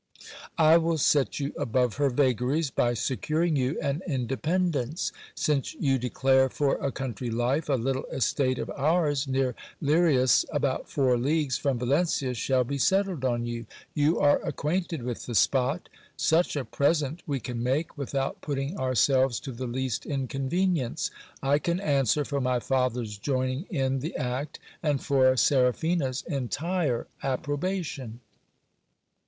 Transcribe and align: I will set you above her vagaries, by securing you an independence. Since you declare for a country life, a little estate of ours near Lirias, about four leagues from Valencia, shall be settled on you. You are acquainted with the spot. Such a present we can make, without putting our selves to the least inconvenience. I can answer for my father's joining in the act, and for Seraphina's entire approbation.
I 0.57 0.77
will 0.79 0.97
set 0.97 1.39
you 1.39 1.53
above 1.59 1.97
her 1.97 2.09
vagaries, 2.09 2.71
by 2.71 2.95
securing 2.95 3.55
you 3.55 3.79
an 3.81 4.01
independence. 4.07 5.11
Since 5.35 5.75
you 5.75 5.99
declare 5.99 6.49
for 6.49 6.77
a 6.83 6.91
country 6.91 7.29
life, 7.29 7.69
a 7.69 7.75
little 7.75 8.05
estate 8.05 8.57
of 8.57 8.71
ours 8.71 9.27
near 9.27 9.53
Lirias, 9.79 10.43
about 10.51 10.89
four 10.89 11.19
leagues 11.19 11.59
from 11.59 11.77
Valencia, 11.77 12.33
shall 12.33 12.63
be 12.63 12.79
settled 12.79 13.23
on 13.23 13.45
you. 13.45 13.67
You 13.93 14.19
are 14.19 14.39
acquainted 14.41 15.03
with 15.03 15.27
the 15.27 15.35
spot. 15.35 15.87
Such 16.17 16.55
a 16.55 16.65
present 16.65 17.21
we 17.27 17.39
can 17.39 17.61
make, 17.61 17.95
without 17.95 18.41
putting 18.41 18.77
our 18.79 18.95
selves 18.95 19.39
to 19.41 19.51
the 19.51 19.67
least 19.67 20.07
inconvenience. 20.07 21.11
I 21.43 21.59
can 21.59 21.79
answer 21.79 22.25
for 22.25 22.41
my 22.41 22.59
father's 22.59 23.19
joining 23.19 23.65
in 23.69 23.99
the 23.99 24.15
act, 24.15 24.57
and 24.81 24.99
for 24.99 25.37
Seraphina's 25.37 26.23
entire 26.27 27.05
approbation. 27.21 28.21